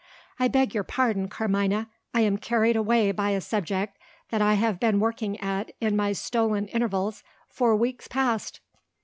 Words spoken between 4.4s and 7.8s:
I have been working at in my stolen intervals for